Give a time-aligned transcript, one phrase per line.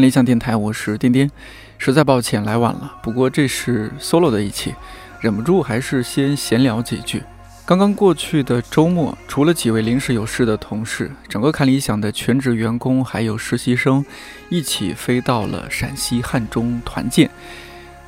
[0.00, 1.30] 看理想电台，我是颠颠，
[1.76, 4.74] 实在抱歉来晚了，不过这是 solo 的一期，
[5.20, 7.22] 忍不住还是先闲聊几句。
[7.66, 14.02] 刚刚过去的周末，除了几位临时有事的同事，整个看理想的全职员工还有实习生，
[14.48, 17.28] 一起飞到了陕西汉中团建。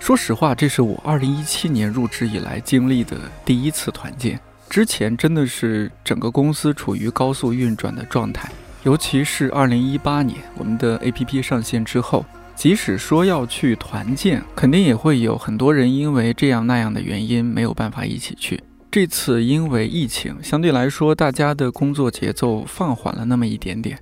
[0.00, 4.40] 说实话，这是我2017年入职以来经历的第一次团建。
[4.70, 8.50] 之前真的是整个公司处于高速运转的状态。
[8.84, 12.24] 尤其是二零一八年，我们的 APP 上线之后，
[12.56, 18.60] 即使说要去团建，肯定也会有很多人因为这样那样的原因没有办法一起去。
[18.90, 23.96] 这次因为疫情，相对来说大家的工作节奏放缓了那么一点点，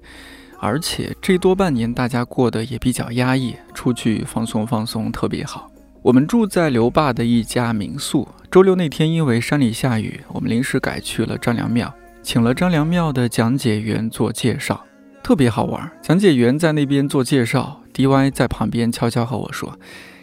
[0.59, 5.71] 而且这多半年大家过得也比较压抑，出去放松放松特别好。
[6.03, 11.95] 我们住在刘坝的一家民宿，周六那天因为山里下雨，我们临时改去了张良庙。
[12.23, 14.85] 请了张良庙的讲解员做介绍，
[15.23, 15.91] 特别好玩。
[16.03, 19.79] 讲解员在那边做介绍，DY 在旁边悄悄和我说：“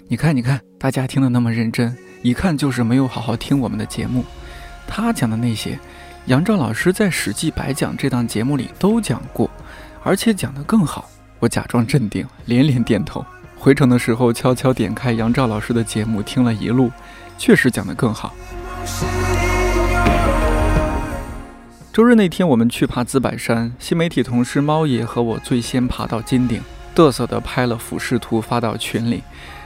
[0.08, 4.24] 你看，你看，大家听得那么认真，一看就是没有好好听我们的节目。
[4.88, 5.78] 他讲的那些，
[6.28, 9.50] 杨照老师在《史记白讲》这档节目里都讲过，
[10.04, 13.26] 而且讲得更好。”我假装镇定，连连点头。
[13.58, 16.92] 回程的时候，悄悄点开杨照老师的节目听了一路，
[17.38, 18.34] 确实讲得更好。
[21.98, 26.62] 周日那天，我们去爬紫柏山，新媒体同事猫爷和我最先爬到金顶，
[26.94, 29.24] 嘚瑟地拍了俯视图发到群里。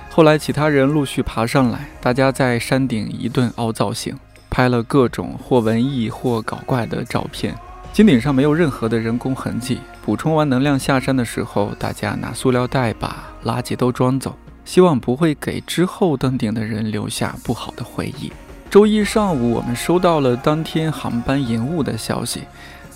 [0.09, 4.17] 后来其他人陆续爬上来，大家在山顶一顿凹造型，
[4.49, 7.53] 拍了各种或文艺或搞怪的照片。
[7.91, 9.79] 金顶上没有任何的人工痕迹。
[10.01, 18.31] 补充完能量下山的时候，大家拿塑料袋把垃圾都装走，希望不会给之后登顶的人留下不好的回忆。
[18.71, 22.43] 周一上午，我们收到了当天航班延误的消息。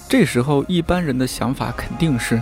[0.07, 2.41] 这时候，一般人的想法肯定是：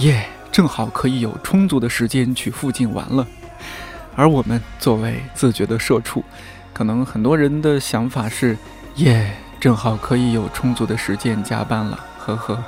[0.00, 3.26] 耶，正好可以有充足的时间去附近玩了。
[4.14, 6.22] 而我们作为自觉的社畜，
[6.74, 8.54] 可能很多人的想法是：
[8.96, 11.98] 耶，正好可以有充足的时间加班了。
[12.18, 12.62] 呵呵。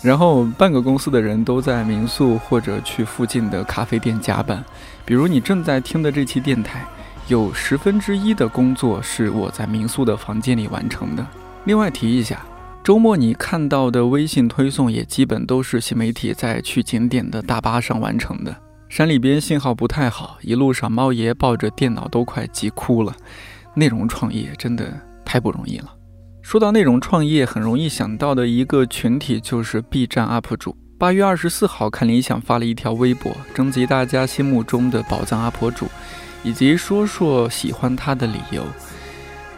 [0.00, 4.64] 然后，半个公司的人都在民宿或者去附近的咖啡店加班。
[5.04, 6.82] 比如你正在听的这期电台。
[7.28, 11.26] 有十分之一的工作是我在民宿的房间里完成的。
[11.64, 12.46] 另外提一下，
[12.84, 18.56] 周末你看到的微信推送也基本都是新媒体在去景点的大巴上完成的。
[18.88, 23.12] 山里边信号不太好，一路上猫爷抱着电脑都快急哭了。
[23.74, 24.92] 内容创业真的
[25.24, 25.92] 太不容易了。
[26.42, 30.76] 说到内容创业，很容易想到的一个群体就是 B 站 UP 主。
[30.96, 35.86] 八月二十四号，看理想发了一条微博，征集大家心目中的宝藏 UP 主。
[36.46, 38.62] 以及说说喜欢他的理由，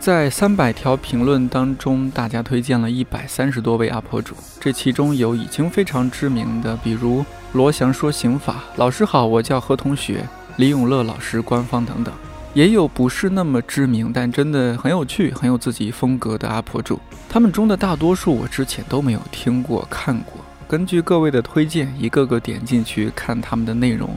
[0.00, 7.22] 在三百条评论当中，大家推荐了一百三十多位 UP 主，这其中有已经非常知名的，比如
[7.52, 10.26] 罗翔说刑法老师好，我叫何同学，
[10.56, 12.14] 李永乐老师官方等等，
[12.54, 20.42] 也有不是那么知名，但真的很有趣、很有自己风格的 UP 主，他们中的大多数我之前都没有听过、看过。
[20.68, 24.14] 根据各位的推荐，一个个点进去看他们的内容。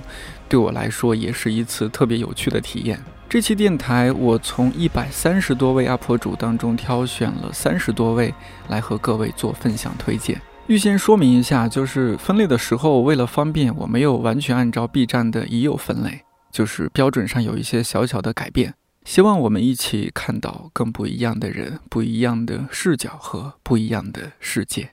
[0.50, 3.02] 对我来说也是一次特别有趣的体验。
[3.30, 8.34] 这期电台，我从一百三十多位 UP 主当中挑选了三十多位
[8.68, 10.42] 来和各位做分享推荐。
[10.68, 18.74] 预先说明一下，就是分类的时候，为了方便，我没有完全按照 B 站的已有分类，就是标准上有一些小小的改变。
[19.06, 24.90] 希望我们一起看到更不一样的人、不一样的视角和不一样的世界。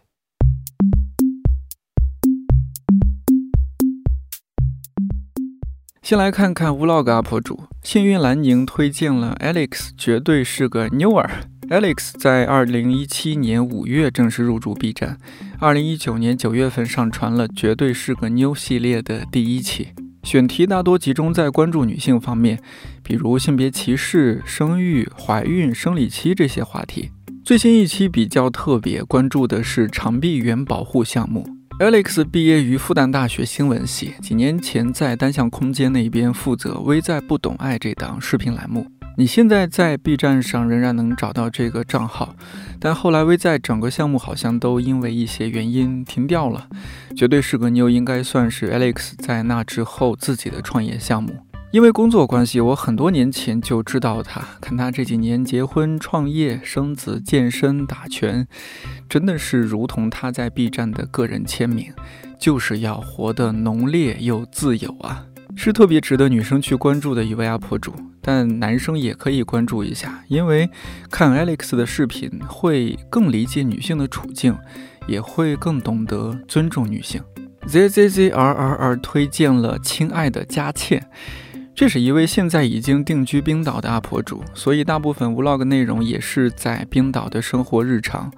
[6.08, 11.30] 先来看看 Vlog UP 主幸运兰宁推荐了 Alex，绝对是个妞儿。
[11.68, 15.18] Alex 在二零一七年五月正式入驻 B 站，
[15.58, 19.88] 二零一九年九月份上传了《绝对是个妞》系列的第一期，
[20.22, 22.58] 选题大多集中在关注女性方面，
[23.02, 27.10] 比如性别歧视、生育、怀孕、生理期这些话题。
[27.44, 31.57] 最新一期比较特别，关注的是长臂猿保护项目。
[31.78, 38.90] Alex 毕业于复旦大学新闻系，几年前在单向空间那边负责《微在不懂爱》这档视频栏目。
[39.16, 42.34] 你现在在 B 站上仍然能找到这个账号，
[42.80, 46.66] 但后来微在整个项目好像都因为一些原因停掉了。
[47.16, 51.44] 绝对是个妞，应该算是 Alex 在那之后自己的创业项目。
[51.70, 54.42] 因为工作关系，我很多年前就知道他。
[54.58, 58.48] 看他这几年结婚、创业、生子、健身、打拳，
[59.06, 61.92] 真的是如同他在 B 站的个人签名，
[62.38, 67.92] 就是要活得浓烈又自由啊，是特别值得女生去关注的一位 UP 主。
[68.22, 70.70] 但男生也可以关注一下，因为
[71.10, 74.56] 看 Alex 的视频会更理解女性的处境，
[75.06, 77.22] 也会更懂得尊重女性。
[77.66, 81.06] z z z r r r 推荐了亲爱的佳倩，
[81.78, 88.32] 这是一位现在已经定居冰岛的 UP 主，所以大部分 Vlog 内容也是在冰岛的生活日常，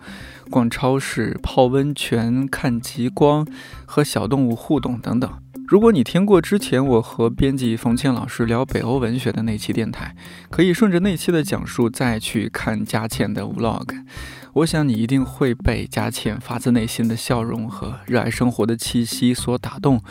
[0.51, 3.47] 逛超市、泡温泉、看极光、
[3.87, 5.33] 和小动物互动等等。
[5.67, 10.15] 如果你听过之前我和编辑冯倩老师聊北欧文学的那期电台，
[10.51, 14.05] 可以顺着那期的讲述再去看佳倩的 Vlog。
[14.55, 20.03] 我想你一定会被佳倩发自内心的笑容和热爱生活的气息所打动，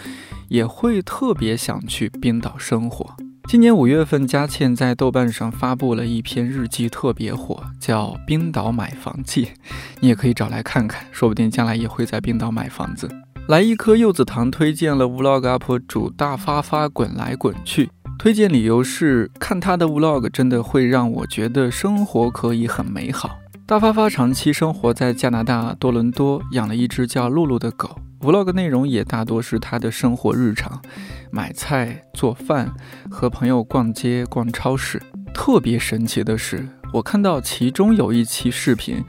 [0.47, 3.15] 也会特别想去冰岛生活。
[3.49, 9.45] 今年五月份，佳倩在豆瓣上发布了一篇日记，特别火，叫《冰岛买房记》，
[9.99, 13.09] 你也可以找来看看，说不定将来也会在冰岛买房子。
[13.47, 17.89] 来一颗柚子糖推荐了 Vlog UP 主大发发滚来滚去，
[18.19, 23.39] 推荐理由是看他的 Vlog 真的会让我觉得生活可以很美好。
[23.69, 27.99] 大发发长期生活在加拿大多伦多，养了一只叫露露的狗。
[28.19, 30.81] Vlog 内容也大多是他的生活日常，
[31.29, 32.73] 买菜、做饭、
[33.11, 34.99] 和朋友逛街、逛超市。
[35.35, 39.03] 特别神奇的是，我看到其中有一期视频，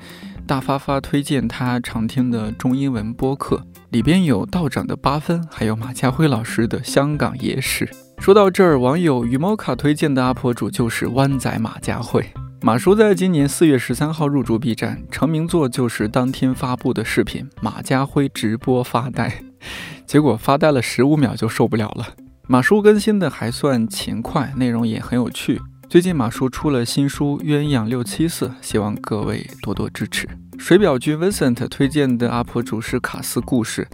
[0.47, 7.89] 大发发推荐他常听的中英文播客，里边有道长的八分，还有马家辉老师的香港野史。
[8.19, 12.23] 说到这儿，网友于猫卡推荐的 UP 主就是湾仔马家辉。
[12.63, 19.31] 马叔在今年四月十三号入驻 B 站，成名作就是当天发布的视频《马家辉直播发呆》，
[20.05, 22.09] 结果发呆了十五秒就受不了了。
[22.47, 25.59] 马叔更新的还算勤快，内容也很有趣。
[25.89, 30.29] 最近马叔出了新书《鸳鸯六七四》，希望各位多多支持。
[30.59, 33.89] 水表君 Vincent 推荐的 UP 主是卡斯故事，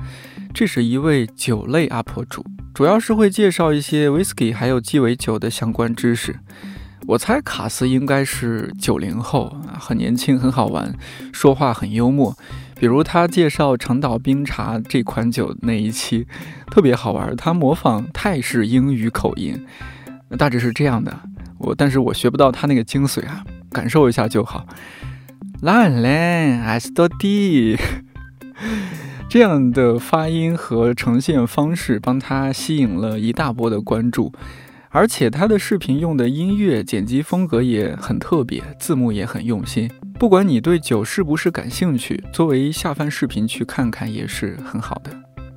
[0.53, 6.41] 这是一位酒类 UP 主，主要是会介绍一些 whisky 还有鸡尾酒的相关知识。
[7.08, 10.93] 我猜卡斯应该是九零后，很年轻，很好玩，
[11.32, 12.37] 说话很幽默。
[12.79, 16.26] 比如他介绍长岛冰茶这款酒那一期，
[16.69, 17.35] 特别好玩。
[17.37, 19.64] 他模仿泰式英语口音，
[20.37, 21.17] 大致是这样的。
[21.58, 24.67] 我但是我学不到他那个精髓啊，感受一下就好。
[25.62, 27.79] 兰兰 S 多 D，
[29.29, 34.32] 这样的发音和呈现方式，帮他吸引了一大波的关注。
[34.96, 39.90] 而且他的视频用的音乐剪辑风格也很特别，字幕也很用心。
[40.19, 45.10] 不管你对酒是不是感兴趣，作为下饭视频去看看也是很好的。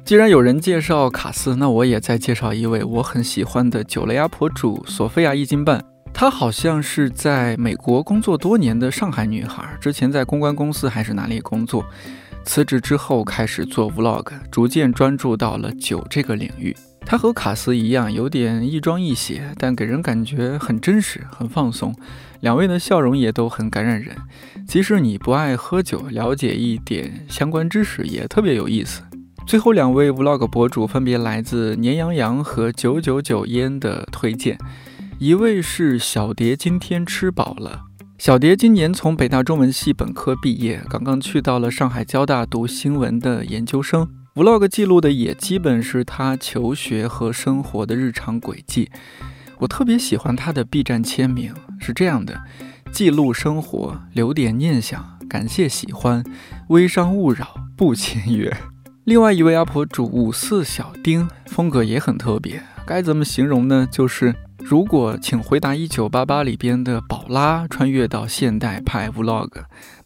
[0.04, 5.82] 既然有人介绍卡斯，那我也再介绍一位我很喜欢的酒类 UP 主索菲亚一斤半。
[6.14, 11.86] 她好像是在美国工作多年的上海女孩，之前在公关公司还是哪里工作，
[12.44, 16.76] 辞职之后开始做 Vlog，逐渐专注到了酒这个领域。
[17.06, 21.94] 他和卡斯一样，有点亦庄亦谐，但给人感觉很真实、很放松。
[22.42, 24.16] 两位的笑容也都很感染人。
[24.68, 29.02] 即使你不爱喝酒，了解一点相关知识也特别有意思。
[29.48, 34.60] 最后两位 Vlog 博主分别来自年羊羊和九九九烟的推荐。
[35.18, 37.82] 一位是小蝶，今天吃饱了。
[38.20, 44.08] 小蝶今年从北大中文系本科毕业，刚刚去到了上海交大读新闻的研究生。
[44.40, 48.90] Vlog 记录的也基本是他求学和生活的日常轨迹。
[49.58, 52.40] 我特别喜欢他的 B 站签名，是这样的：
[52.90, 56.24] 记录生活，留点念想，感谢喜欢，
[56.70, 58.56] 微商勿扰，不签约。
[59.04, 63.86] 另外一位 UP 主五四小丁，风格也很特别，该怎么形容呢？
[63.92, 69.50] 就是如果请回答一九八八里边的宝拉穿越到现代拍 Vlog，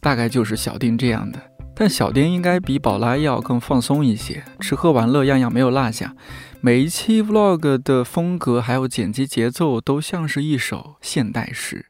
[0.00, 1.53] 大概就是小丁这样的。
[1.76, 6.14] 但小丁应该比宝拉要更放松一些，吃喝玩乐样样没有落下。
[6.60, 11.86] 每一期 Vlog 的风格还有剪辑节奏都像是一首现代诗。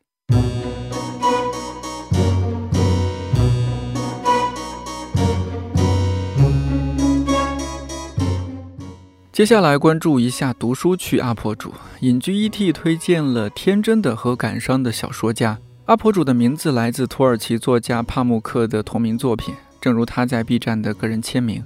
[9.31, 15.59] 接下来关注一下读书区 UP 主隐居 ET 推荐了《天真的和感伤的小说家》
[15.93, 19.53] ，UP 主的名字来自土耳其作家帕慕克的同名作品。
[19.85, 21.63] 正如他在 B 站的个人签名，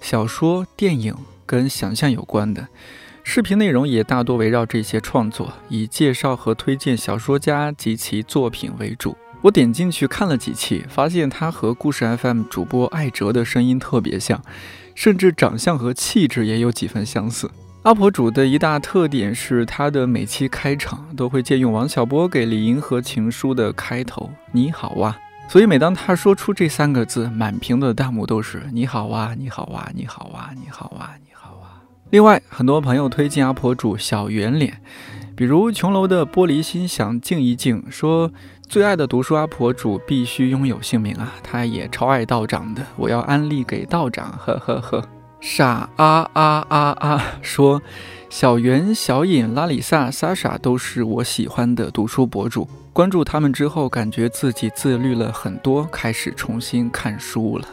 [0.00, 1.12] 小说、电影
[1.44, 2.68] 跟想象有关的
[3.24, 9.16] 视频内容也大多围绕这些创作，以介绍和推荐小说家及其作品为主。
[9.40, 14.40] 我点进去看了几期，发现他和故事 FM 主播艾哲的声音特别像，
[14.94, 17.50] 甚至长相和气质也有几分相似。
[17.82, 25.18] 阿婆主的一大特点是他的每期开场都会借用王小波给李银河情书的开头：“你好啊。”
[25.48, 31.80] 所以每当他说出这三个字，满屏的弹幕都是“你好啊，你好啊，你好啊，你好啊，你好啊”。
[32.10, 34.82] 另外，很多朋友推荐阿婆主小圆脸，
[35.34, 38.30] 比如琼楼的玻璃心想静一静，说
[38.68, 45.08] 最爱的读书阿婆主必须拥有姓名啊，他也超爱道长的，我要安利给道长，呵呵呵。
[45.40, 47.22] 傻啊啊啊啊！
[47.40, 47.80] 说
[48.28, 57.68] 小圆、小颖、拉里萨、莎莎都是我喜欢的读书博主，关注他们之后，感觉自己自律了很多，开始重新看书了。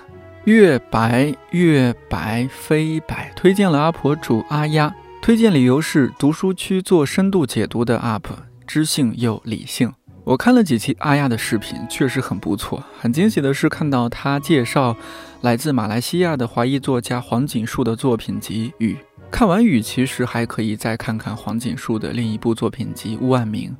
[0.46, 8.22] 月白月白飞白推荐了阿婆主阿丫，推荐理由是读书区做深度解读的 UP，
[8.68, 9.94] 知性又理性。
[10.26, 12.82] 我看了几期阿亚的视频，确实很不错。
[12.98, 14.96] 很惊喜的是看到他介绍
[15.42, 18.94] 来自马来西亚的华裔作家黄锦树的作品集《雨》。
[19.30, 23.72] 看完《雨》，其实还可以再看看黄锦树的另一部作品集《万名》，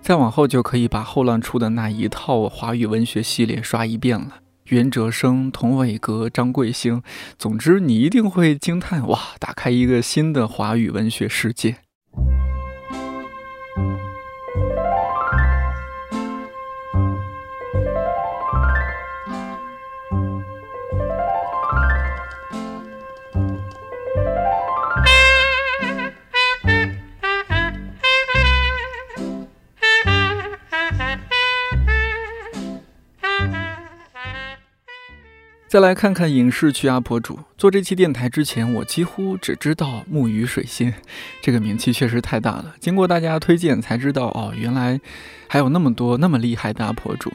[0.00, 4.38] 再往后就可以把后浪出的那一套华语文学系列刷一遍了。
[4.66, 7.02] 袁哲生、童伟格、张贵兴，
[7.38, 9.18] 总之你一定会惊叹哇！
[9.38, 11.76] 打开一个新的华语文学世界。
[35.72, 37.38] 再来看看影视区阿婆主。
[37.56, 40.92] 做这期电台之前，我几乎只知道木鱼水仙，
[41.40, 42.74] 这个名气确实太大了。
[42.78, 45.00] 经过大家推荐才知道，哦，原来
[45.48, 47.32] 还有那么多那么厉害的阿婆主。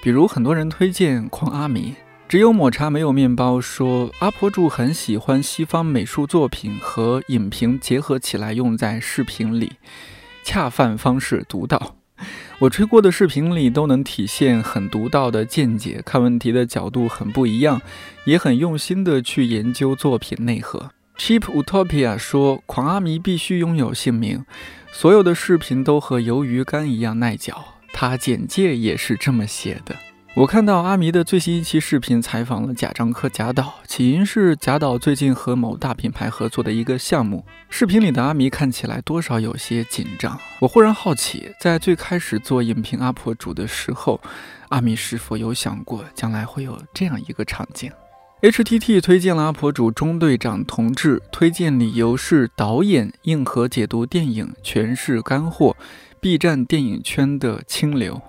[0.00, 1.96] 比如很多人推荐狂阿米，
[2.28, 9.72] 只有抹茶没有面包说阿婆主很喜欢西方美术作品和影评结合起来用在视频里，
[10.44, 11.96] 恰饭方式独到。
[12.60, 17.80] 我吹过的视频里都能体现很独到的见解，看问题的角度很不一样，
[18.24, 20.90] 也很用心的去研究作品内核。
[21.18, 24.44] Cheap Utopia 说：“狂阿弥必须拥有姓名，
[24.92, 29.94] 所有的视频都和鱿鱼干一样耐嚼。”他简介也是这么写的。
[30.34, 37.44] 我看到阿弥的最新一期视频，采访了贾樟柯贾导，起因是贾导最近和某大品牌合作的一个项目。
[37.68, 40.40] 视频里的阿弥看起来多少有些紧张。
[40.58, 44.18] 我忽然好奇，在最开始做影评阿婆主的时候，
[44.70, 47.92] 阿弥是否有想过将来会有这样一个场景
[48.40, 55.76] ？HTT 推荐了阿婆主中队长同志，推荐理由是导演硬核解读电影，全是干货
[56.22, 58.22] ，B 站电影圈的清流。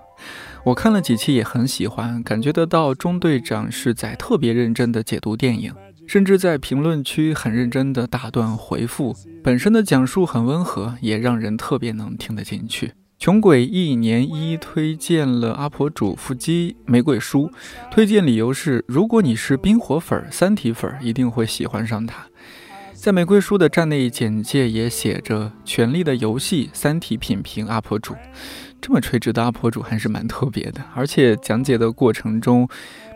[0.64, 5.70] 我看了几期也很喜欢，感觉得到中队长是在特别认真的解读电影，
[6.06, 9.14] 甚至在评论区很认真的打断回复。
[9.42, 12.92] 本身的讲述很温和，也让人特别能听得进去。
[13.18, 17.50] 穷鬼一年一推荐了阿婆主腹肌玫瑰书，
[17.90, 22.24] 推荐理由是：如果你是冰火粉、三体粉，一定会喜欢上它。
[22.94, 28.14] 在玫瑰书的站内简介也写着《权力的游戏》三体品评阿婆主。
[28.86, 32.68] 这么垂直的 UP 主还是蛮特别的，而且讲解的过程中，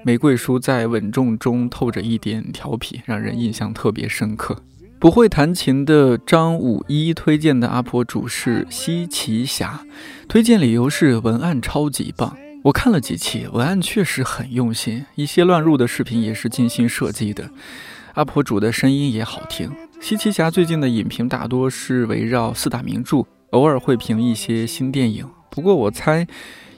[0.03, 4.63] 玫瑰叔在稳重中透着一点调皮，让人印象特别深刻。
[4.99, 9.83] 不会弹琴的张五一推荐的阿婆主是西奇侠，
[10.27, 12.35] 推荐理由是文案超级棒。
[12.63, 17.51] 我看了几期，文案确实很用心，一些乱入的视频也是精心设计的。
[18.15, 19.71] 阿婆主的声音也好听。
[20.01, 25.29] 西奇侠最近的影评大多是围绕四大名著，偶尔会评一些新电影。
[25.51, 26.27] 不过我猜，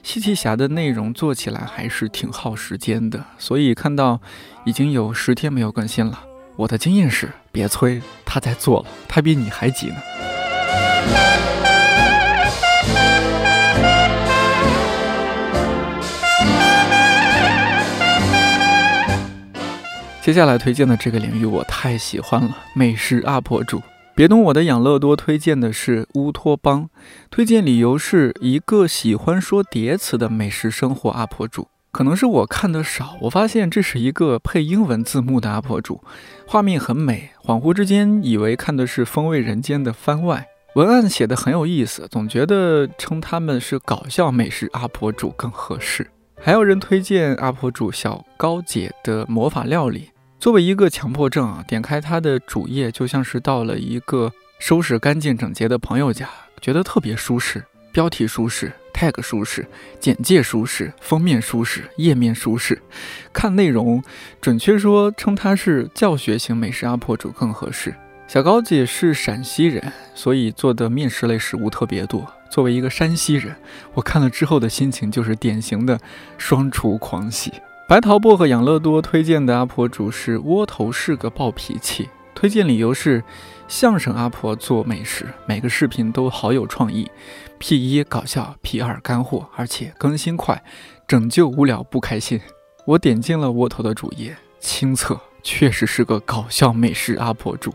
[0.03, 4.21] 西奇侠的内容做起来还是挺耗时间的，所以看到
[4.65, 6.21] 已经有十天没有更新了。
[6.57, 9.97] 我的经验是，别催，他在做了，他比你还急呢。
[20.23, 23.83] 接下来推荐的这个领域我太喜欢了，美食 UP 主。
[24.21, 26.91] 别懂我的养乐多推荐的是乌托邦，
[27.31, 31.69] 推荐理由是一个喜欢说叠词的美食生活 UP 主。
[31.91, 36.05] 可能是我看的少，我发现这是一个配英文字幕的 UP 主，
[36.47, 40.47] 画面很美，恍惚之间以为看的是风味人间的番外。
[40.75, 46.07] 文案写的很有意思，总觉得称他们是搞笑美食 UP 主更合适。
[46.39, 50.10] 还有人推荐 UP 主小高姐的魔法料理。
[50.41, 56.31] 作为一个强迫症啊，点开他的主页就像是到了一个收拾干净整洁的朋友家，
[56.63, 57.63] 觉得特别舒适。
[57.93, 59.67] 标题舒适，tag 舒适，
[60.01, 62.81] 简介舒适，封面舒适，页面舒适。
[63.35, 64.03] 看内容，
[64.41, 67.95] 准确说称他是教学型美食 UP 主更合适。
[68.27, 72.27] 小高姐是陕西人，所以做的面食类食物特别多。
[72.51, 73.55] 作为一个山西人，
[73.93, 76.01] 我看了之后的心情就是典型的
[76.39, 77.53] 双厨狂喜。
[77.91, 83.21] 白桃薄荷养乐多推荐的阿婆主是窝头是个暴脾气，推荐理由是
[83.67, 87.11] 相声阿婆做美食，每个视频都好有创意
[87.59, 90.63] ，P 一搞笑，P 二干货，而且更新快，
[91.09, 92.41] 拯救无聊不开心。
[92.87, 97.75] 我点进了窝头的主页，清测确实是个搞笑美食阿婆主。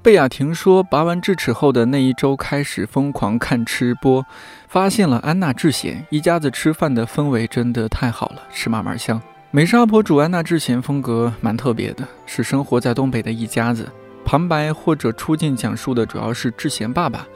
[0.00, 4.24] 贝雅婷说，拔完智齿后的那一周开始疯狂看吃播，
[4.68, 9.20] 发现了安娜智贤一家子吃饭的氛围真的太好了，吃嘛嘛香。
[9.52, 13.90] 美食 UP 主安娜智贤风格蛮特别的，是生活在东北的一家子，
[14.24, 17.26] 旁白或者出镜讲述的主要是智贤爸爸。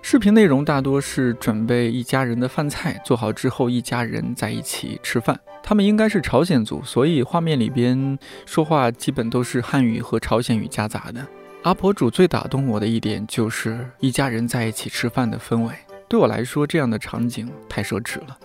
[0.00, 5.36] 视频内容大多是准备一家人的饭菜，做好之后一家人在一起吃饭。
[5.64, 8.16] 他们应该是朝鲜族，所以画面里边
[8.46, 11.26] 说话基本都是汉语和朝鲜语夹杂的。
[11.64, 15.74] 阿婆主最打动我的一点就是一家人在一起吃饭的氛围，
[16.08, 18.38] 对我来说这样的场景太奢侈了。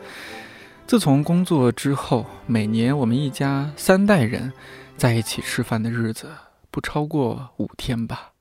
[0.90, 4.52] 自从工作之后，每年我们一家三代人
[4.98, 6.32] 在一起吃饭的日子
[6.72, 8.32] 不超过五天吧。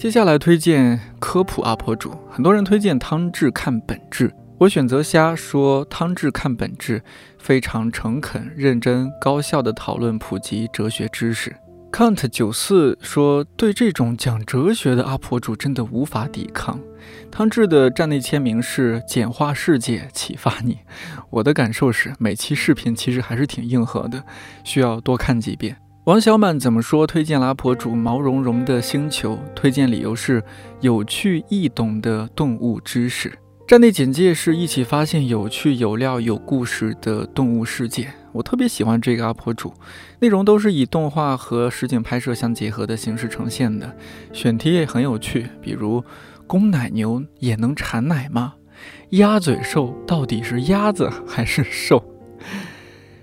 [0.00, 5.84] 接下来推荐科普 UP 主，很多人推荐汤志看本质，我选择瞎说。
[5.84, 7.02] 汤志看本质，
[7.38, 11.54] 非常诚恳、认真、高效的讨论普及哲学知识。
[11.92, 16.80] Count 九四说，对这种讲哲学的 UP 主真的无法抵抗。
[17.30, 20.78] 汤志的站内签名是简化世界，启发你。
[21.28, 24.24] 我的感受是，每期视频其实还是挺硬核的，
[24.64, 25.76] 需要多看几遍。
[26.04, 27.06] 王小满怎么说？
[27.06, 30.42] 推荐拉婆主毛茸茸的星球，推荐理由是
[30.80, 33.30] 有趣易懂的动物知识。
[33.66, 38.10] 站内简介是一起发现有趣、有料、有故事的动物世界。
[38.32, 39.74] 我特别喜欢这个阿婆主，
[40.20, 43.94] 内容都是以动画和实景拍摄相结合的形式呈现的，
[44.32, 46.02] 选题也很有趣，比如
[46.46, 48.54] 公奶牛也能产奶吗？
[49.10, 52.02] 鸭嘴兽到底是鸭子还是兽？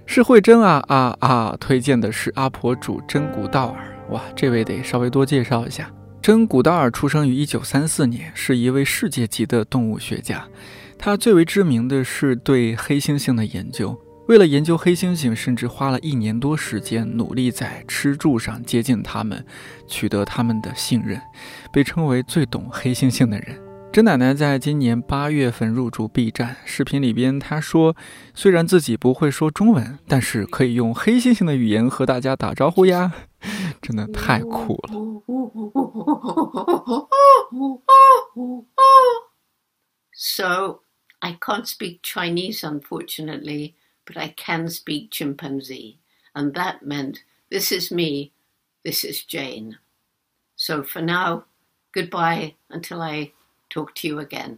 [0.09, 1.57] 是慧珍啊啊啊！
[1.59, 5.91] 推荐的是阿婆主真古道尔哇，这位得稍微多介绍一下。
[6.21, 10.47] 真古道尔出生于一九三四年，是一位世界级的动物学家。
[10.97, 13.95] 他最为知名的是对黑猩猩的研究。
[14.29, 19.45] 为了研究黑猩猩，甚至花了一年多时间，努力在吃住上接近他们，
[19.87, 21.21] 取得他们的信任，
[21.71, 23.66] 被称为最懂黑猩猩的人。
[23.91, 27.95] 甄奶奶在今年八月份入驻 B 站，视频里边她说，
[28.35, 33.11] 虽然自己不会说中文，但是可以用黑猩猩的语言和大家打招呼呀，
[33.81, 34.93] 真的太酷了。
[40.13, 40.81] So
[41.19, 43.73] I can't speak Chinese, unfortunately,
[44.05, 45.97] but I can speak chimpanzee,
[46.33, 48.31] and that meant this is me,
[48.83, 49.79] this is Jane.
[50.55, 51.45] So for now,
[51.91, 53.31] goodbye until I.
[53.69, 54.57] Talk to you again.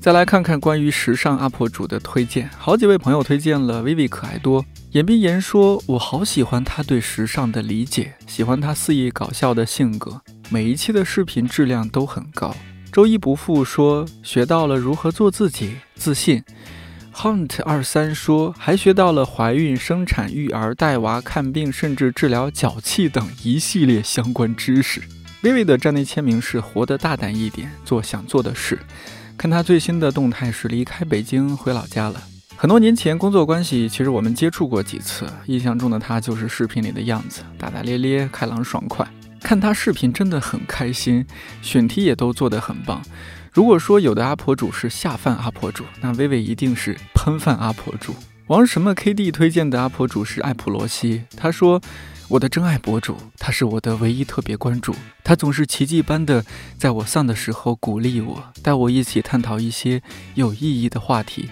[0.00, 4.64] 再来看看关于时尚 UP 主的推荐，好几位朋友推荐了 Vivi 可爱多。
[4.90, 12.52] 言必言说，我好喜欢他对时尚的理解，喜欢他肆意搞笑的性格，每一期的视频质量都很高。
[12.90, 16.42] 周一不负说，学到了如何做自己，自信。
[17.14, 25.02] Hunt 二三说，还学到了怀孕、生产、育儿、带娃、看病，甚至治疗脚气等一系列相关知识。
[25.42, 28.78] Vivi 的站内签名是“活得大胆一点，做想做的事”。
[29.36, 32.22] 看他最新的动态是离开北京回老家了。
[32.56, 35.26] 很多年前工作关系，其实我们接触过几次。
[35.46, 39.06] 印象中的他就是视频里的样子，大大咧咧、开朗爽快。
[39.42, 41.26] 看他视频真的很开心，
[41.60, 43.02] 选题也都做得很棒。
[43.52, 48.14] 如果说有的阿婆主是下饭阿婆主，那薇薇一定是喷饭阿婆主。
[48.46, 51.80] 王什么 KD 推荐的阿婆主是艾普罗西，他说
[52.28, 56.44] 我的真爱博主，他是我的唯一特别关注，他总是奇迹般的
[56.78, 60.02] 在我丧的时候鼓励我，带我一起探讨一些
[60.34, 61.50] 有意义的话题，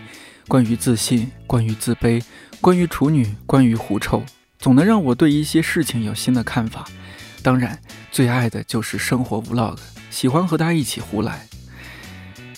[0.48, 2.22] 关于自信，关于自卑，
[2.60, 4.22] 关于处女，关于狐臭，
[4.58, 6.86] 总能让我对一些事情有新的看法。
[7.42, 7.80] 当然，
[8.12, 9.78] 最爱的就是生活 Vlog，
[10.10, 11.46] 喜欢和他一起胡来。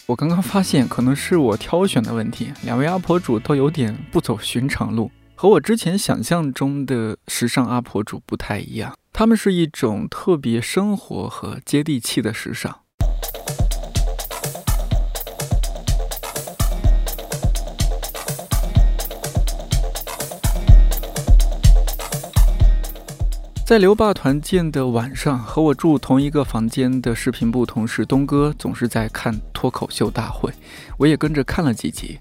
[0.07, 2.53] 我刚刚发现，可能是我挑选的问题。
[2.63, 8.97] 两位阿婆主都有点不走寻常路，和我之前想象中的时尚阿婆主不太一样。
[9.13, 12.82] 他们是一种特别生活和接地气的时尚。
[23.73, 30.53] 在刘爸团建的晚上，和我住同一个房间的视频部同事东哥总是在看脱口秀大会，
[30.99, 32.19] 我也跟着看了几集。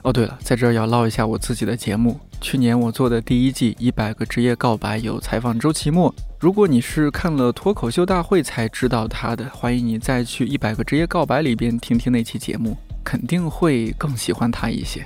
[0.00, 2.18] 哦，对了，在这儿要唠一下我自己的节目。
[2.40, 6.14] 去年我做的第一季《一百个职业告白》有采访周奇墨。
[6.40, 15.04] 如果你是看了脱口秀大会才知道他的，欢迎你再去《一百个职业告白》里边听听那期节目，肯定会更喜欢他一些。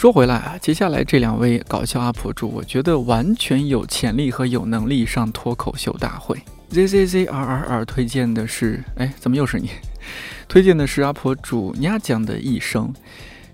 [0.00, 6.38] 说回来啊，接下来这两位搞笑 UP 主，我觉得完全有潜力和有能力上脱口秀大会。
[6.70, 9.68] Z Z Z R R R 推荐的是，哎，怎么又是你？
[10.48, 12.90] 推荐的是 UP 主丫讲的一生。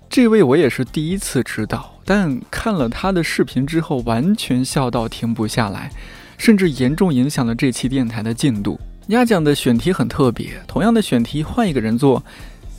[0.09, 5.91] 这位我也是第一次知道，但看了他的视频之后，完全笑到停不下来，
[6.37, 8.79] 甚至严重影响了这期电台的进度。
[9.07, 12.23] 丫讲的选题很特别，同样的选题换一个人做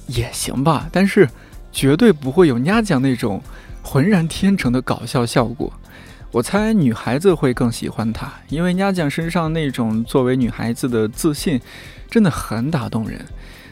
[0.07, 1.29] 也行吧，但是
[1.79, 3.41] 绝对不会有丫酱那种
[3.85, 5.73] 浑然天成的搞笑效果。
[6.33, 11.61] 我猜女孩子会更喜欢他，因为丫酱身上那种作为女孩子的自信，
[12.11, 13.25] 真的很打动人。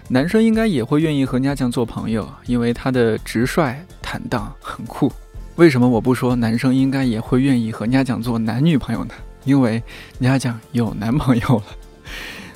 [0.06, 5.12] 男生应该也会愿意和丫酱做朋友，因为他的直率、坦荡、很酷。
[5.56, 9.14] 为什么我不说男生应该也会愿意和丫酱做男女朋友呢？
[9.44, 9.82] 因为
[10.20, 11.64] 丫酱有男朋友了。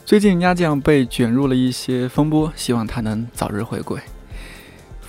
[0.07, 4.01] 最近丫酱被卷入了一些风波，希望他能早日回归。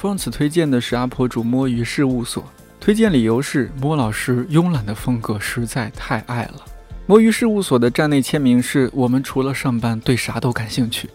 [0.02, 2.44] France 推荐的是阿婆主摸鱼事务所，
[2.80, 6.66] 推荐理由是摸老师慵懒的风格实在太爱了。
[7.06, 11.08] 摸鱼事务所的站内签名是我们除了上班对啥都感兴趣。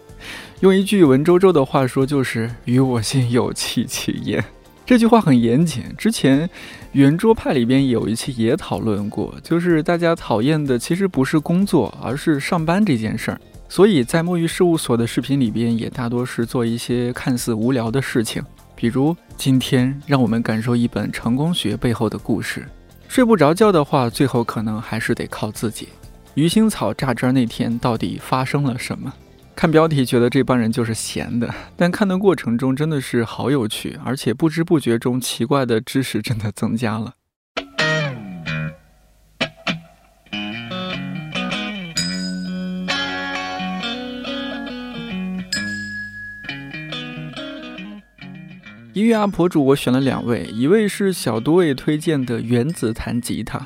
[0.61, 4.41] 用一句文绉绉的话说，就是“与我心有戚戚焉”。
[4.87, 5.83] 这句话很严谨。
[5.97, 6.49] 之前
[6.93, 13.41] 圆桌派里边有一期也讨论过，就是大家讨厌的其实不是工作，而是上班这件事儿。
[13.67, 18.41] 所以在摸鱼事务所的视频里边，也大多是做一些看似无聊的事情，
[18.77, 22.65] 比如今天让我们感受一本成功学背后的故事。
[23.07, 25.89] 睡不着觉的话，最后可能还是得靠自己。
[26.35, 29.11] 鱼腥草榨汁那天到底发生了什么？
[29.55, 37.13] 看标题觉得这帮人就是闲的， 但看的过程中真的是好有趣，而且不知不觉中奇怪的知识真的增加了。
[48.97, 53.63] 音乐 UP 主我选了两位，一位是小多位推荐的原子弹吉他，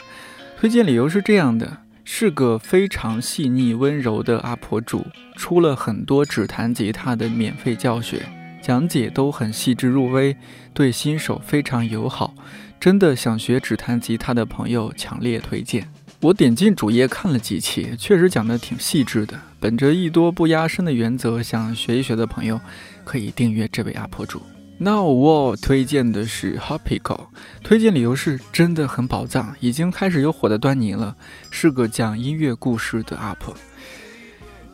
[0.59, 1.77] 推荐理由是这样的。
[2.03, 8.25] 是个非常细腻温柔的阿婆主，出了很多指弹吉他的免费教学，
[8.61, 10.35] 讲解都很细致入微，
[10.73, 12.35] 对新手非常友好。
[12.77, 15.87] 真的想学指弹吉他的朋友，强烈推荐。
[16.19, 19.39] 我点进主页看了几期，确实讲的挺细致的。
[19.61, 22.59] 本着艺多不压身的原则，想学一学的朋友
[23.05, 24.41] 可以订阅这位阿婆主。
[24.83, 27.27] 那我推荐的是 Hopico，
[27.63, 31.15] 推荐理由是真的很宝藏，已经开始有火的端倪了，
[31.51, 33.53] 是个讲音乐故事的 UP。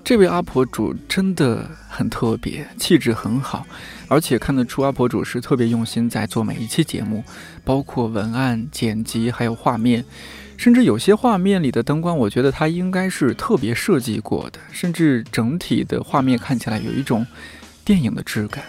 [0.05, 3.67] 这位阿婆主真的很特别，气质很好，
[4.07, 7.21] 而且看得出阿婆主是特别用心在做每一期节目，
[7.65, 10.05] 包括文案、剪辑还有画面，
[10.55, 17.27] 甚至有些画面里的灯光，我觉得他应该是特别设计过的，甚至整体的画面看起来有一种
[17.83, 18.63] 电影的质感。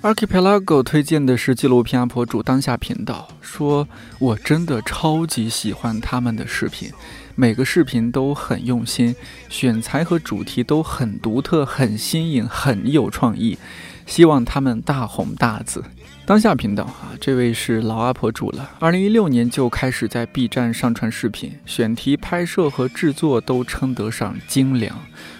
[0.00, 3.86] Archipelago 推荐的是纪录片 UP 主当下频道，说
[4.18, 6.90] 我真的超级喜欢他们的视频，
[7.34, 9.14] 每个视频都很用心，
[9.48, 13.58] 选材和主题都很独特、很新颖、很有创意，
[14.06, 15.84] 希望他们大红大紫。
[16.28, 18.70] 当下频道啊，这位是老阿婆主了。
[18.80, 24.94] 二零一六年就开始在 B 站上传视频，选题、拍摄和制作都称得上精良，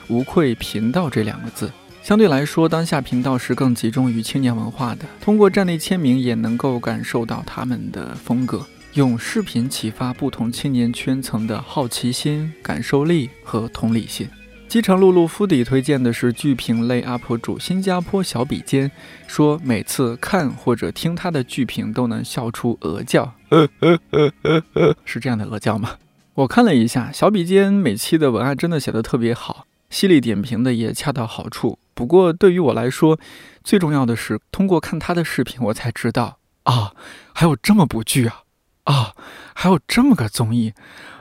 [0.09, 1.71] 无愧“频道”这两个字。
[2.03, 5.05] 相对来说，当下频道是更集中于青年文化的。
[5.21, 14.27] 通过站内签名，也能够感受到他们的风格，用视频启发不同青年圈层的好奇心、感受力和同理心。
[14.69, 18.91] 机场露露夫底推荐的是剧评类 UP 主新加坡小笔尖，
[19.27, 23.33] 说每次看或者听他的剧评都能笑出鹅叫，
[25.07, 25.97] 是这样的鹅叫吗？
[26.35, 31.79] 我看了一下小笔尖每期的文案真的写得特别好，犀利点评的也恰到好处。
[31.95, 33.19] 不过对于我来说，
[33.65, 36.93] 最重要的是通过看他的视频，我才知道啊，
[37.33, 38.43] 还有这么部剧啊，
[38.85, 39.15] 啊，
[39.55, 40.75] 还有这么个综艺，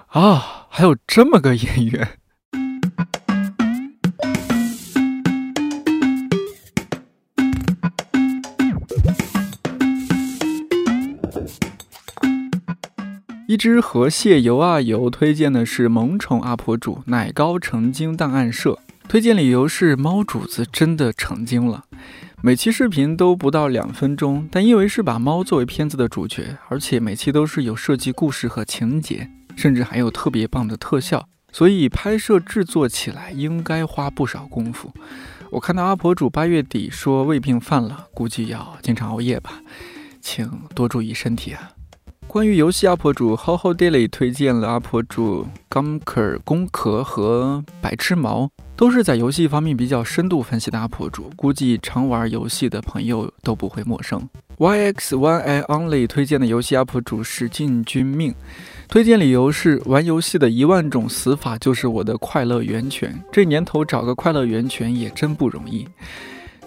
[0.07, 2.19] 啊，还有这么个演员。
[13.47, 21.85] 一只河蟹游啊游，推荐的是萌宠 UP 主奶糕成精档案社，推荐理由是猫主子真的成精了。
[22.41, 34.93] 每期视频都不到两分钟，但因为是把猫作为片子的主角，而且每期都是有设计故事和情节，甚至还有特别棒的特效，所以拍摄制作起来应该花不少功夫。
[35.51, 39.61] 我看到阿婆主八月底说胃病犯了，估计要经常熬夜吧，
[40.19, 41.76] 请多注意身体啊。
[42.27, 54.21] 关于游戏阿婆主 How How Daily 推荐了阿婆主 Gumker 工壳和白痴毛，都是在游戏方面比较深度分析的阿婆主，估计常玩游戏的朋友都不会陌生。
[54.57, 58.35] YX One I Only 推荐的游戏阿婆主是进军命，
[58.89, 65.87] 推荐理由是玩游戏的一万种死法就是我的快乐源泉，这年头找个快乐源泉也真不容易。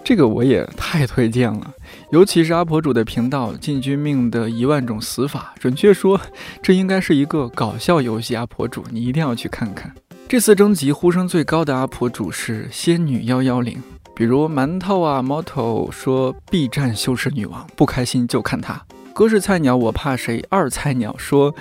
[0.03, 1.73] 这个我也太推荐了，
[2.11, 6.19] 尤其是阿婆主的频道《进军命的一万种死法》，准确说，
[6.61, 8.35] 这应该是一个搞笑游戏。
[8.35, 9.93] 阿婆主，你一定要去看看。
[10.27, 13.81] 这次征集呼声最高的阿婆主是仙女幺幺零，
[14.15, 18.81] 比如馒头啊、猫头说 B 站羞耻女王，不开心就看她。
[19.13, 20.43] 哥是菜鸟，我怕谁？
[20.49, 21.53] 二菜鸟说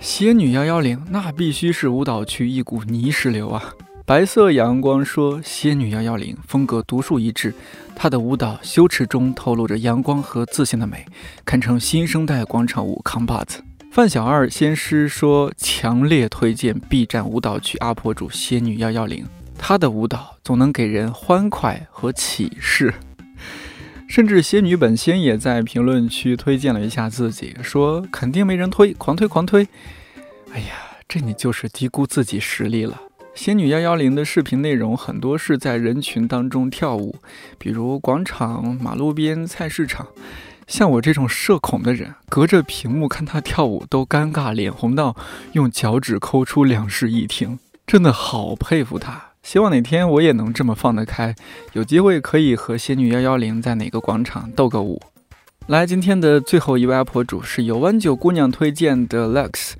[0.00, 3.62] 仙女幺幺零，那必须是舞蹈区一股泥石流啊。
[4.06, 7.54] 白色阳光说：“仙女幺幺零风格独树一帜，
[7.96, 11.06] 她的舞蹈羞耻中透露着阳光和自信的美，
[11.46, 19.24] 堪称新生代广场舞扛把子。”范小二先师说：“强烈推荐 B 站舞蹈区 UP 主仙女幺幺零，
[19.56, 22.92] 她的舞蹈总能给人欢快和启示。
[24.06, 29.66] ”甚至仙女本仙也在评论区推荐了一下自己，说：“肯定没人推，狂推狂推。”
[30.52, 30.74] 哎呀，
[31.08, 33.00] 这你就是低估自己实力了。
[33.34, 37.16] 仙女幺幺零的视频内容很多是在人群当中跳舞，
[37.58, 40.06] 比如广场、马路边、菜市场。
[40.68, 45.16] 像我这种社恐的人，隔着屏幕看她跳舞都尴尬，脸红到
[45.52, 47.58] 用脚趾抠出两室一厅。
[47.86, 51.34] 真的好佩服她，希望哪天我也能这么放得开，
[51.72, 55.02] 有机会可以和仙女幺幺零在哪个广场斗个舞。
[55.66, 59.72] 来，今天的最后一位阿婆主是有湾九姑娘推荐的 Lex。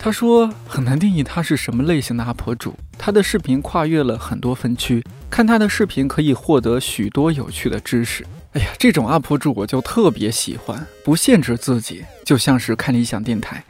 [0.00, 8.24] 他说很难定义他是什么类型的阿婆主，他的视频跨越了很多分区，看他的视频可以获得许多有趣的知识。
[8.52, 13.64] 哎呀，这种阿婆主我就特别喜欢，不限制自己，就像是看理想电台，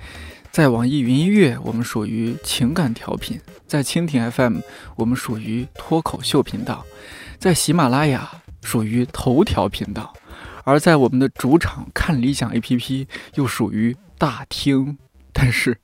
[0.53, 4.59] 在网易云音乐我们属于情感调频，在蜻蜓 FM
[4.97, 6.85] 我们属于脱口秀频道，
[7.39, 8.31] 在喜马拉雅
[8.63, 10.13] 属于头条频道，
[10.63, 14.99] 而在我们的主场看理想 APP 又属于大厅，
[15.33, 15.77] 但是。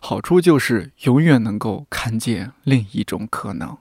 [0.00, 3.76] 好处就是永远能够看见另一种可能。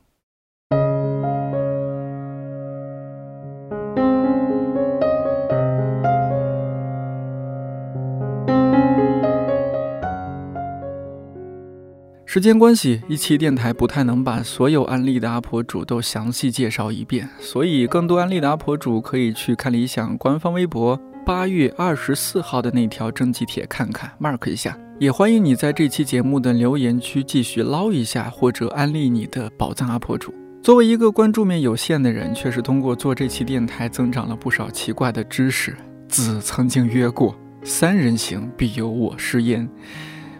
[12.32, 24.76] 时间关系，一期电台不太能把所有安利的阿婆主都详细介绍一遍，所以更多安利的阿婆主可以去看理想官方微博八月二十四号的那条征集帖看看，mark 一下。
[24.98, 30.34] 也欢迎你在这期节目的留言区继续捞一下，或者安利你的宝藏阿婆主。
[30.64, 35.78] 作为一个关注面有限的人，却是通过做这期电台增长了不少奇怪的知识。
[36.08, 39.70] 子曾经曰过：“三人行，必有我师焉。”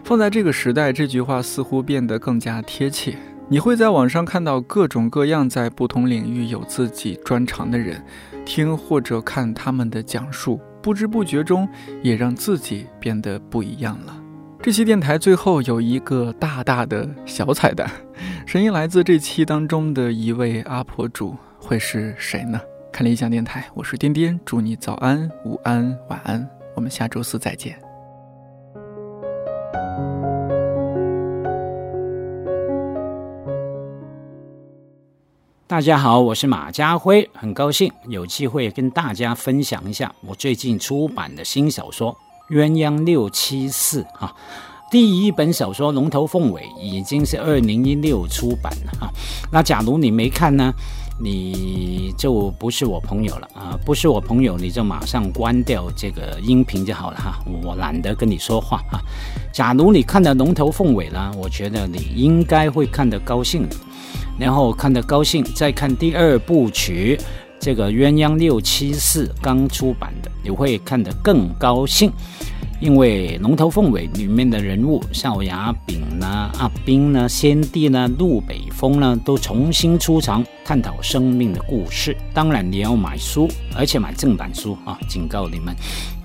[0.02, 3.16] 放在这个时代，这句话似乎变得更加贴切。
[3.48, 8.04] 你会在网上看到各种各样在不同领域有自己专长的人，
[8.44, 11.68] 听或者看他们的讲述，不知不觉中
[12.02, 14.16] 也让自己变得不一样了。
[14.62, 17.90] 这期电台最后有一个大大的小彩蛋，
[18.46, 22.60] 声音来自这期当中的一位阿婆主，会是谁呢？
[22.92, 27.89] 看理想电台，我是颠颠，祝你早安、午安、晚安，我们下周四再见。
[35.70, 42.12] 大家好，我是马家辉，很高兴有机会跟大家分享一下我最近出版的新小说。
[42.48, 44.34] 鸳鸯六七四哈，
[44.90, 49.08] 第一本小说《龙头凤尾》已经是二零一六出版了哈。
[49.52, 50.74] 那假如你没看呢，
[51.22, 53.78] 你就不是我朋友了啊！
[53.86, 57.38] 不是我朋友，你就马上关掉这个音频就好了哈。
[57.62, 58.98] 我懒得跟你说话啊。
[59.52, 63.68] 假如你看了《龙头凤尾》呢，我觉得你应该会看得高兴，
[64.40, 67.20] 然后看得高兴，再看第二部曲。
[67.60, 72.10] 这个鸳鸯六七四刚出版的，你会看得更高兴，
[72.80, 82.16] 因为龙头凤尾里面的人物少牙炳呢、阿斌呢、先帝呢、陆北风呢，都重新出场，探讨生命的故事。
[82.32, 84.98] 当然你要买书，而且买正版书啊！
[85.06, 85.76] 警告你们，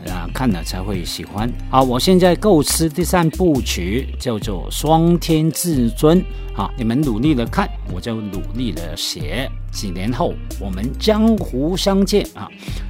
[0.10, 1.52] 啊，看了才会喜欢。
[1.70, 6.22] 好，我现在构思第三部曲叫做《双天至尊》。
[6.54, 9.50] 好，你们努力的看，我就努力的写。
[9.72, 12.48] 几年后我们江湖相见啊！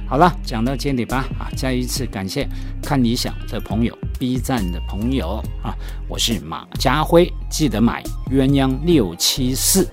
[0.08, 1.50] 好了，讲到这里吧啊！
[1.56, 2.48] 再一次感谢
[2.80, 5.74] 看理想的朋友、B 站的朋友啊！
[6.08, 9.88] 我是马家辉，记得买鸳鸯六七四。